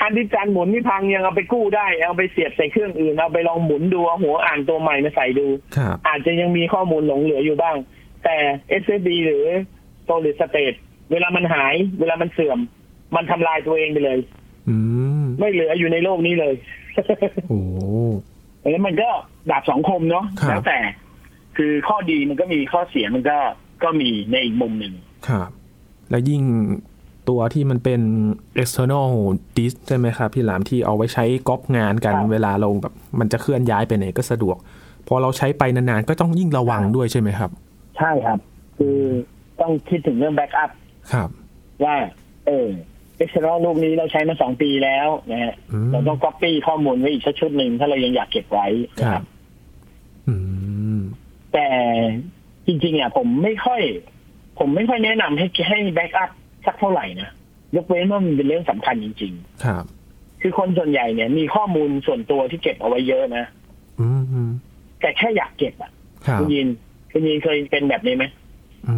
[0.01, 5.46] อันที่จานหมุนที่พังยังเอาไปกู้ได้ เอาไปเสียบใส่เครื่องอื่นเอาไปลองหมุนดูเอาหัวอ่านตัวใหม่มาใส่ดู
[5.77, 7.77] ครับอาจจะยังมีข้อมูลหลงเหลืออยู่บ้าง
[8.25, 8.37] แต่
[8.83, 9.44] SSD หรือ
[10.09, 10.77] solid state
[11.11, 12.59] เวลามันหาย เวลามันเสื่อม
[13.16, 14.18] มันทำลายตัวเองไปเลย
[14.68, 14.77] อื
[15.22, 16.55] มไม่เหลืออยู่ในโลกนี้เลย
[17.48, 17.61] โอ้
[18.70, 19.09] แล้วมันก็
[19.51, 20.79] ดาบสองคมเนาะครับแล้วแต่
[21.57, 23.38] คือข้อดีมันก็มีข้อเสียมันก็
[23.83, 24.92] ก็มีในอีกมุมหนึ่ง
[25.29, 25.48] ครับ
[26.11, 26.42] แล้วยิ่ง
[27.28, 28.00] ตัวที่มันเป็น
[28.62, 29.08] external
[29.56, 34.56] disk ใช่ไหมครับพี่หลามที่เอาไว้ใช้ก๊อปงานกันครับเวลาเราแบบมันจะเคลื่อนย้ายไปไหนก็สะดวก
[35.08, 37.50] พอเราใช้ไปนานๆ ก็ต้องยิ่งระวังด้วยใช่ไหมครับ
[37.98, 38.38] ใช่ครับ
[38.78, 38.98] คือ
[39.61, 40.70] ต้องคิดถึงเรื่อง backup
[41.12, 41.28] ครับ
[41.85, 41.94] ว่า
[42.46, 42.68] เออ
[43.16, 48.66] external ลูกนี้เราใช้มาสองปีแล้วนะฮะอืมเราต้องก๊อปปี้ข้อมูลไว้อีกสักชุดหนึ่งถ้าเรายังอยากเก็บไว้
[49.00, 49.24] คนะครับ
[50.28, 50.35] อื
[50.98, 51.00] ม
[51.52, 51.66] แต่
[52.66, 53.82] จริงๆอะผมไม่ค่อย
[54.58, 56.31] ผมไม่ค่อยแนะนำให้ให้ backup
[56.66, 57.29] สักเท่าไหร่นะ
[57.77, 59.33] ยกเว้นว่ามันเป็นเรื่องสำคัญจริง
[59.64, 63.44] ครับๆคือคนส่วนใหญ่เนี่ย มีข้อมูลส่วนตัวที่เก็บเอาไว้เยอะนะ
[64.01, 64.51] อืมอืม
[65.01, 65.90] แต่แค่อยากเก็บอะ
[66.27, 66.66] ครับคุณยิน
[67.12, 68.25] คุณยินเคยเป็นแบบนี้ไหม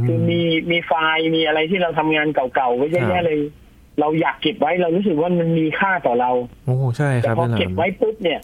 [0.07, 3.39] คือมีมีไฟล์มีอะไรที่เราทำงานเก่าๆไว้เยอะครัแยะบเลย
[4.01, 6.31] เราอยากเก็บไว้เรารู้สึกว่ามันมีค่าต่อเรา
[6.65, 8.41] โอ้ใช่คแต่รับพอพี่หลามเก็บไว้ปุ๊บเนี่ย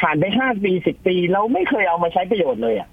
[0.00, 2.88] ผ่านไปห้าปีสิบปี เราไม่เคยเอามาใช้ประโยชน์เลยอะ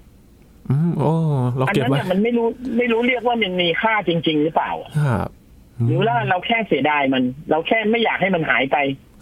[0.70, 1.12] อืมโอ้
[1.56, 2.46] เราอันเก็บนั้นไว้เนี่ยมันไม่รู้
[2.78, 8.76] ไม่รู้เรียกว่ามันมีค่าจริง ๆ หรือเปล่าอะคครับ หรือว่าเราแค่เสียดายมัน เราแค่ไม่อยากให้มันหายไป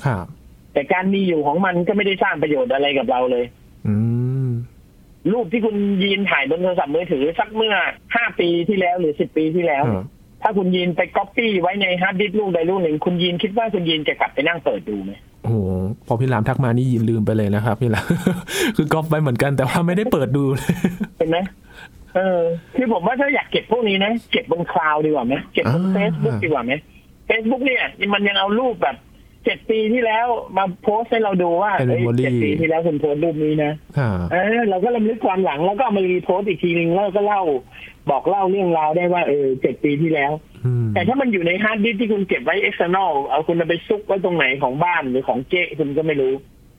[0.04, 0.24] ครับ
[0.72, 3.44] แต่การมีอยู่ของมันก็ไม่ได้สร้างประโยชน์อะไรกับเราเลย
[3.86, 3.94] อื
[4.46, 4.48] ม
[5.32, 7.74] รูปที่คุณยีนถ่ายบนโทรศัพท์มือถือสักเมื่อ
[8.14, 10.06] ห้าปีที่แล้วหรือสิบปีที่แล้วครับ
[10.42, 15.12] ถ้าคุณยีนไปก๊อปปี้ไว้ในฮาร์ดดิสก์ลูกใดลูกหนึ่งคุณยีนคิดว่าคุณยีนจะกลับไปนั่งเปิดดูไหม
[15.46, 15.58] โอ้โห
[16.06, 18.06] พอพี่หลามทักมานี่ยีนลืมไปเลยนะครับ พี่หลาม
[18.76, 20.74] คือก๊อปไว้เหมือนกัน แต่ว่าไม่ได้เปิดดูเลย
[21.18, 21.38] เห็นไหม
[22.16, 22.40] เออ
[22.76, 26.72] คือผมว่าถ้าอยากเก็บพวกนี้นะ เก็บบน cloud ดีกว่าไหมเก็บบนอ่าเฟซบุ๊กดีกว่าไหม
[27.26, 27.82] เฟซบุ๊กเนี่ย
[28.14, 28.96] มันยังเอารูปแบบ
[29.44, 37.42] เจ็ดปีที่แล้วมาโพสต์ให้เราดูว่าเป็นเอ้ย memory เจ็ดปีที่แล้วคุณโพสต์รูปนี้นะครับเออเราก็รำลึกความหลังแล้วก็เอามา repost อีกทีนึงแล้วก็เล่า
[38.10, 40.32] บอกเล่าเรื่องราวได้ว่าเออเจ็ดปีที่แล้ว
[40.64, 46.32] อืมแต่ถ้ามันอยู่ในฮาร์ดดิสก์ที่คุณเก็บไว้ external เอาคุณเอาไปซุกไว้ตรงไหนของบ้านหรือของเจ๊คุณก็ไม่รู้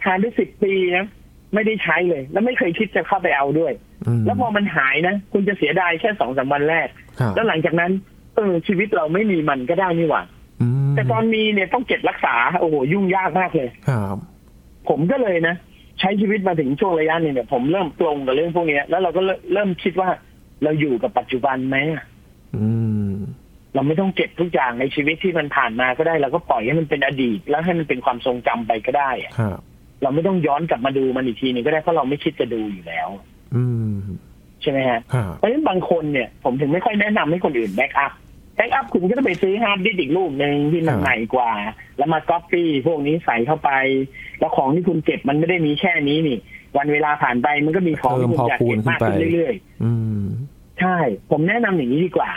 [0.04, 1.06] ทานได้สิบปีนะ
[1.54, 3.74] ไม่ได้ใช้เลย แล้วไม่เคยคิดจะเข้าไปเอาด้วย
[4.20, 6.88] มแล้วพอมันหายนะ คุณจะเสียดายแค่สองสามวันแรก
[7.20, 7.92] ครับแล้วหลังจากนั้น
[8.36, 10.24] เออชีวิตเราไม่มีมันก็ได้นี่หว่า
[10.62, 14.18] อืมแต่ตอนมีเนี่ยต้องเก็บรักษาโอ้โหยุ่งยากมากเลยครับ
[14.90, 15.56] ผมก็เลยนะ
[16.00, 20.10] ใช้ชีวิตมาถึงช่วงระยะหนึงเนี่ยผมเริ่มปลงกับเรื่องพวกเนี้ยแล้วเราก็เริ่มเริ่มคิดว่า
[20.64, 22.04] เราอยู่กับปัจจุบันไหมอะ
[22.56, 22.66] อื
[23.12, 23.14] ม
[23.76, 29.60] เราไม่ต้องเก็บทุกอย่างในชีวิตที่มันผ่านมาก็ได้เราก็ปล่อยให้มันเป็นอดีต แล้วให้มันเป็นความทรงจำไปก็ได้อะครับ
[30.02, 33.10] เราไม่ต้องย้อนกลับมาดูมันอีกทีหนึงก็ได้เพราะเราไม่คิดจะดูอยู่แล้ว
[33.56, 33.96] อืม
[34.62, 38.14] ใช่ไหมฮะครับเพราะฉะนั้นบางคนเนี่ย ผมถึงไม่ค่อยแนะนำให้คนอื่น backup
[38.56, 41.52] backup คุณก็ต้องไปซื้อฮาร์ดดิสก์อีกลูกหนึ่งที่มันครับใหม่กว่า
[41.98, 43.72] แล้วมาก๊อปปี้พวกนี้ใส่เข้าไป
[44.40, 46.38] แล้วของที่คุณเก็บมันไม่ได้มีแค่นี้นี่
[46.78, 50.24] วันเวลาผ่านไปมันก็มีของที่คุณอยากเก็บมากขึ้นเรื่อยๆอืม
[50.80, 50.98] ใช่
[51.32, 52.30] ผมแนะนำอย่างนี้ดีกว่า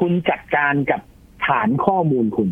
[0.00, 1.00] คุณจัดการกับ
[1.46, 2.50] ฐานข้อมูลคุณ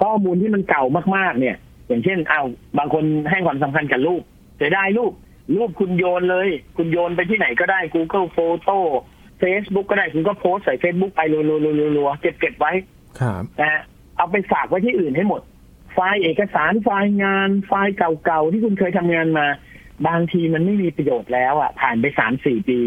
[0.00, 0.84] ข้อมูลที่มันเก่า
[1.16, 1.56] มากๆ เนี่ย
[1.88, 2.42] อย่างเช่น เอา
[2.78, 4.22] บางคนให้ความสำคัญกับรูป
[4.56, 5.12] เสียดายรูป
[5.56, 8.78] รูปคุณโยนเลย คุณโยนไปที่ไหนก็ได้ Google Photo
[9.42, 11.38] Facebook ก็ได้คุณก็โพสต์ใส่ Facebook ไปรั
[12.04, 12.72] วๆๆๆเก็บเก็บไว้
[13.20, 13.82] ครับนะฮะ
[14.16, 15.42] เอาไปฝากไว้ที่อื่นให้หมด
[15.92, 17.94] ไฟล์เอกสารไฟล์งานไฟล์
[18.24, 19.46] เก่าๆที่คุณเคยทำงานมา
[20.06, 22.78] บางทีมันไม่มีประโยชน์แล้วอะผ่านไปสามสี่ปี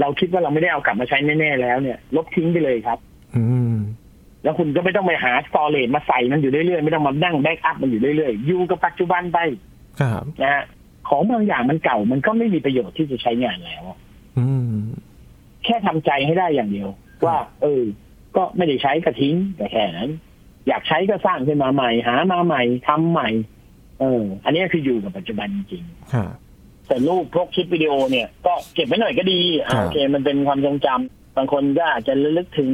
[0.00, 2.98] เราคิดว่าเราไม่ได้เอากลับมาใช้แน่ๆแล้วเนี่ย ลบทิ้งไปเลยครับ
[3.36, 3.74] อืม
[4.42, 9.38] แล้วคุณก็ไม่ต้องไปหาสตอเรจมาใส่มันอยู่เรื่อยๆไม่ต้องมานั่งแบ็กอัพมันอยู่เรื่อยๆอยู่กับปัจจุบันไป
[10.00, 10.64] ครับนะฮะ
[11.08, 13.82] ของบางอย่างมันเก่ามันก็ไม่มีประโยชน์ที่จะใช้งานแล้ว
[14.38, 14.74] อืม
[15.64, 16.88] แค่ทำใจให้ได้อย่างเดียว
[17.26, 17.82] ว่า เออ
[18.36, 20.10] ก็ไม่ได้ใช้ก็ทิ้งแต่แค่นั้น
[20.68, 23.28] อยากใช้ก็สร้างขึ้นมาใหม่ หามาใหม่ทำใหม่
[24.00, 25.82] เออ อันนี้คืออยู่กับปัจจุบันจริง
[26.14, 32.70] ครับๆแต่รูปพวกคลิปวิดีโอเนี่ยก็เก็บไว้หน่อยก็ดีอ่าครับโอเค มันเป็นความทรงจำบางคนก็อาจจะระลึกถึง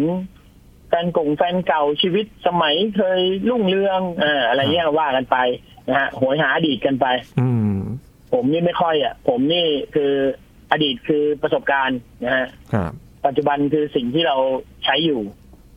[0.88, 5.36] แฟนกงแฟนเก่าชีวิตสมัยเคยรุ่งเรืองอ่าอะไรเงี้ยว่ากันไป
[5.88, 7.06] นะฮะโหยหาอดีตกันไป
[7.40, 7.74] อืม
[8.32, 10.12] ผมนี่ไม่ค่อยอะ ผมนี่คือ
[10.72, 12.92] อดีตคือประสบการณ์นะฮะครับ
[13.26, 14.36] ปัจจุบันคือสิ่งที่เรา
[14.84, 15.20] ใช้อยู่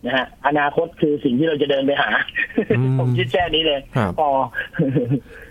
[0.05, 2.09] นะฮะอนาคตคือสิ่งที่เราจะเดินไปหา
[2.77, 4.29] อืมผมคิดแค่นี้เลยครับพอ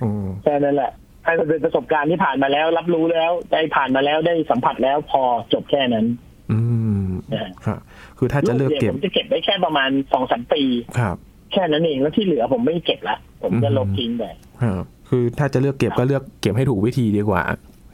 [0.02, 0.90] อืมแค่นั้นแหละ
[1.24, 6.06] ให้มันเป็นประสบการณ์ที่ผ่านมาแล้ว รับรู้แล้วได้ผ่านมาแล้วได้สัมผัสแล้วพอจบแค่นั้น
[6.52, 6.58] อื
[7.04, 7.80] มนะฮะครับ
[8.18, 10.62] คือถ้าจะเลือกรูปนี่เก็บผมจะเก็บไว้แค่ประมาณสองสามปี
[10.98, 11.16] ครับ
[11.52, 14.24] แค่นั้นเองแล้วที่เหลือผมไม่เก็บละผมจะอืมลบทิ้งไป
[14.62, 17.42] ครับคือถ้าจะเลือกเก็บก็เลือกเก็บให้ถูกวิธีดีกว่า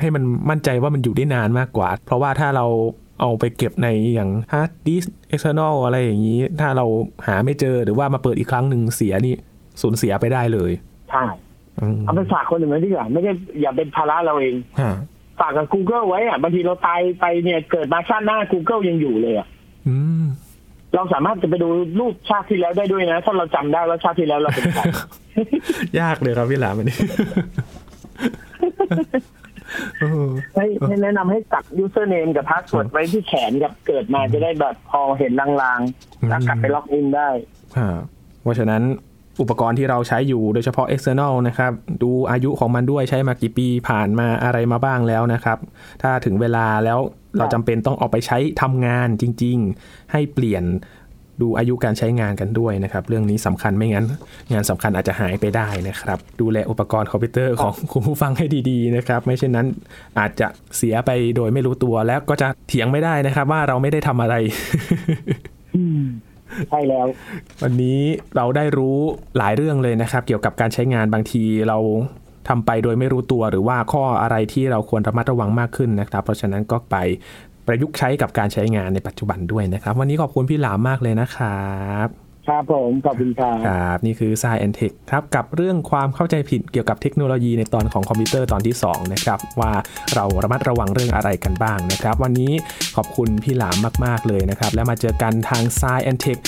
[0.01, 2.67] ให้มันมั่นใจว่ามันอยู่ได้นานมากกว่า เพราะว่าถ้าเรา
[3.21, 5.05] เอาไปเก็บในอย่างฮาร์ดดิส
[5.35, 6.87] external อะไรอย่างนี้ ถ้าเรา
[7.27, 9.35] หาไม่เจอหรือว่ามาเปิดอีกครั้งหนึ่งเสียนี่
[9.83, 10.73] สูญเสียไปได้เลย
[11.11, 11.25] ใช่
[11.81, 14.93] อืมเอาไปฝากคนอื่นไว้ดีกว่าไม่ได้อย่าเป็นภาระเราเองฮะ
[15.41, 19.47] ฝากกับ Google ไว้อะบางทีเราตายไปเนี่ยเกิดมาชาติหน้า Google ยังอยู่เลยอะ
[19.89, 20.27] อืม
[20.95, 21.69] เราสามารถจะไปดู
[22.01, 24.83] รูปชาติที่แล้วได้ด้วยนะถ้าเราจำได้ว่าชาติที่แล้วเราเป็นใคร
[26.01, 26.99] ยากเลยครับพี่หลามอันนี้
[28.91, 29.07] เออ
[30.55, 37.29] ให้ให้แนะนำให้ตัก username กับ password ไว้ที่แขนกับเกิดมาจะได้แบบพอเห็นลางๆแล้วกลับไปล็อกอินได้
[37.77, 38.01] ครับ
[38.43, 38.83] เพราะฉะนั้น
[39.41, 45.59] อุปกรณ์ที่เราใช้อยู่โดยเฉพาะ external นะครับ ดูอายุของมันด้วยใช้มากี่ปีผ่านมาอะไรมาบ้างแล้วนะครับ
[46.03, 46.99] ถ้าถึงเวลาแล้ว
[47.39, 50.65] เราจำเป็นต้องเอาไปใช้ทำงานจริง ๆ ให้เปลี่ยน
[51.43, 54.05] ดูอายุการใช้งานกันด้วยนะครับ เรื่องนี้สำคัญไม่งั้น
[54.53, 59.67] งานสำคัญอาจจะหายไปได้นะครับ ดูแลอุปกรณ์คอมพิวเตอร์ของคุณผู้ฟังให้ดีๆนะครับ ไม่เช่นนั้น
[60.19, 64.35] อาจจะเสียไปโดยไม่รู้ตัวแล้วก็จะเถียงไม่ได้นะครับ ว่าเราไม่ได้ทำอะไร
[66.69, 67.07] ใช่แล้ว
[67.63, 68.01] วันนี้
[68.37, 68.99] เราได้รู้
[69.39, 71.79] หลายเรื่องเลยนะครับ เกี่ยวกับการใช้งานบางทีเรา
[72.49, 76.97] ทำไปโดยไม่รู้ตัวหรือว่าข้ออะไรที่เราควรระมัดระวังมากขึ้นนะครับ เพราะฉะนั้นก็ไป
[77.69, 81.69] ประยุกต์ใช้กับการใช้งานในปัจจุบันด้วยนะครับ วันนี้ขอบคุณพี่หลามมากเลยนะครั
[82.07, 89.73] บ ครับผมขอบคุณครับครับ นี่คือ Science and Tech ครับ กับเรื่องความเข้าใจผิดเกี่ยวกับเทคโนโลยีในตอนของคอมพิวเตอร์ตอนที่ 2 นะครับ ว่า
[90.15, 92.53] เราระมัดระวังเรื่องอะไรกันบ้างนะครับ วันนี้
[92.97, 96.39] ขอบคุณพี่หลามมาก ๆ เลยนะครับ แล้วมาเจอกันทาง Science and Tech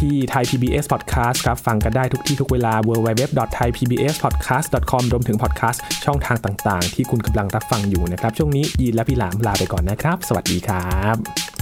[0.00, 11.55] ที่ Thai PBS Podcast ครับ ฟังกันได้ทุกที่ทุกเวลา www.thaipbspodcast.com รวมถึง podcast ช่องทางต่าง ๆ ที่คุณกำลังรับฟังอยู่นะครับ ช่วงนี้ยีนและพี่หลามลาไปก่อนนะครับ สวัสดีครับ